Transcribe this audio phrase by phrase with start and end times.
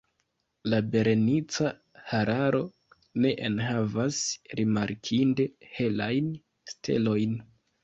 [0.73, 1.69] La Berenica
[2.13, 2.63] Hararo
[3.27, 4.23] ne enhavas
[4.63, 6.35] rimarkinde helajn
[6.75, 7.41] stelojn.